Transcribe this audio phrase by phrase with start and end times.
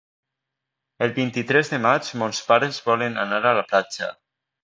[1.07, 4.09] El vint-i-tres de maig mons pares volen anar a la platja.